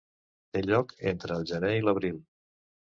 [0.57, 2.21] Té lloc entre el gener i l'abril.